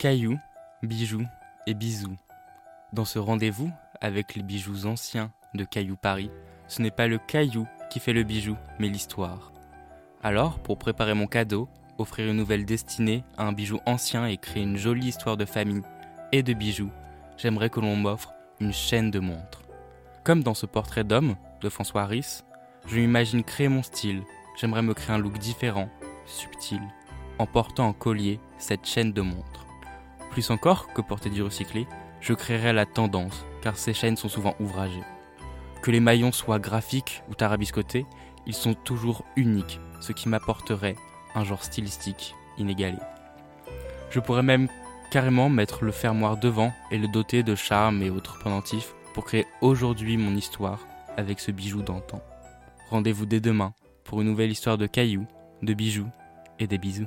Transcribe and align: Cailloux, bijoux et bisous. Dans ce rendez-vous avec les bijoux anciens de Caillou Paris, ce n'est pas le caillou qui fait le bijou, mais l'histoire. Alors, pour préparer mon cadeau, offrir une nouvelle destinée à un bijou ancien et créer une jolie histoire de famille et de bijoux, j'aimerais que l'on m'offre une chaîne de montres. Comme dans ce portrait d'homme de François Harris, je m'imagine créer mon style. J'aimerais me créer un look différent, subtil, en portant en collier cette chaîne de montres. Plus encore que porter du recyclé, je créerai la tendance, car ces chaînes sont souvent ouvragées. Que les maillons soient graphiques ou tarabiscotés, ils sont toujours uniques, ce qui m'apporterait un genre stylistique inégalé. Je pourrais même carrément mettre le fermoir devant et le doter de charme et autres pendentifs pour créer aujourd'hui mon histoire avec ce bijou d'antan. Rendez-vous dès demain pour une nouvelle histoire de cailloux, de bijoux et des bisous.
Cailloux, 0.00 0.38
bijoux 0.82 1.26
et 1.66 1.74
bisous. 1.74 2.16
Dans 2.94 3.04
ce 3.04 3.18
rendez-vous 3.18 3.70
avec 4.00 4.34
les 4.34 4.42
bijoux 4.42 4.86
anciens 4.86 5.30
de 5.52 5.62
Caillou 5.64 5.94
Paris, 5.94 6.30
ce 6.68 6.80
n'est 6.80 6.90
pas 6.90 7.06
le 7.06 7.18
caillou 7.18 7.66
qui 7.90 8.00
fait 8.00 8.14
le 8.14 8.22
bijou, 8.22 8.56
mais 8.78 8.88
l'histoire. 8.88 9.52
Alors, 10.22 10.58
pour 10.58 10.78
préparer 10.78 11.12
mon 11.12 11.26
cadeau, 11.26 11.68
offrir 11.98 12.30
une 12.30 12.38
nouvelle 12.38 12.64
destinée 12.64 13.24
à 13.36 13.44
un 13.44 13.52
bijou 13.52 13.78
ancien 13.84 14.24
et 14.24 14.38
créer 14.38 14.62
une 14.62 14.78
jolie 14.78 15.08
histoire 15.08 15.36
de 15.36 15.44
famille 15.44 15.82
et 16.32 16.42
de 16.42 16.54
bijoux, 16.54 16.90
j'aimerais 17.36 17.68
que 17.68 17.80
l'on 17.80 17.94
m'offre 17.94 18.32
une 18.58 18.72
chaîne 18.72 19.10
de 19.10 19.20
montres. 19.20 19.64
Comme 20.24 20.42
dans 20.42 20.54
ce 20.54 20.64
portrait 20.64 21.04
d'homme 21.04 21.36
de 21.60 21.68
François 21.68 22.04
Harris, 22.04 22.40
je 22.86 22.96
m'imagine 22.98 23.44
créer 23.44 23.68
mon 23.68 23.82
style. 23.82 24.22
J'aimerais 24.58 24.80
me 24.80 24.94
créer 24.94 25.14
un 25.14 25.18
look 25.18 25.36
différent, 25.36 25.90
subtil, 26.24 26.80
en 27.38 27.44
portant 27.44 27.88
en 27.88 27.92
collier 27.92 28.40
cette 28.56 28.86
chaîne 28.86 29.12
de 29.12 29.20
montres. 29.20 29.66
Plus 30.30 30.50
encore 30.50 30.92
que 30.92 31.00
porter 31.00 31.30
du 31.30 31.42
recyclé, 31.42 31.86
je 32.20 32.34
créerai 32.34 32.72
la 32.72 32.86
tendance, 32.86 33.44
car 33.62 33.76
ces 33.76 33.92
chaînes 33.92 34.16
sont 34.16 34.28
souvent 34.28 34.54
ouvragées. 34.60 35.02
Que 35.82 35.90
les 35.90 36.00
maillons 36.00 36.32
soient 36.32 36.58
graphiques 36.58 37.22
ou 37.28 37.34
tarabiscotés, 37.34 38.06
ils 38.46 38.54
sont 38.54 38.74
toujours 38.74 39.24
uniques, 39.36 39.80
ce 40.00 40.12
qui 40.12 40.28
m'apporterait 40.28 40.96
un 41.34 41.44
genre 41.44 41.62
stylistique 41.62 42.34
inégalé. 42.58 42.98
Je 44.10 44.20
pourrais 44.20 44.42
même 44.42 44.68
carrément 45.10 45.48
mettre 45.48 45.84
le 45.84 45.92
fermoir 45.92 46.36
devant 46.36 46.72
et 46.90 46.98
le 46.98 47.08
doter 47.08 47.42
de 47.42 47.54
charme 47.54 48.02
et 48.02 48.10
autres 48.10 48.38
pendentifs 48.38 48.94
pour 49.14 49.24
créer 49.24 49.46
aujourd'hui 49.60 50.16
mon 50.16 50.36
histoire 50.36 50.80
avec 51.16 51.40
ce 51.40 51.50
bijou 51.50 51.82
d'antan. 51.82 52.20
Rendez-vous 52.90 53.26
dès 53.26 53.40
demain 53.40 53.74
pour 54.04 54.20
une 54.20 54.28
nouvelle 54.28 54.50
histoire 54.50 54.78
de 54.78 54.86
cailloux, 54.86 55.26
de 55.62 55.74
bijoux 55.74 56.08
et 56.58 56.66
des 56.66 56.78
bisous. 56.78 57.06